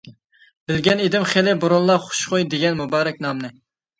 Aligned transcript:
بىلگەن 0.71 1.03
ئىدىم 1.03 1.27
خېلى 1.33 1.53
بۇرۇنلا، 1.65 1.99
‹‹خۇشخۇي›› 2.05 2.47
دېگەن 2.55 2.79
مۇبارەك 2.81 3.23
نامنى. 3.27 3.55